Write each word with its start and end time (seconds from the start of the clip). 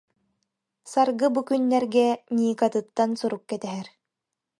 Саргы 0.91 1.27
бу 1.35 1.39
күннэргэ 1.47 2.07
Никатыттан 2.35 3.09
сурук 3.19 3.43
кэтэһэр 3.51 3.87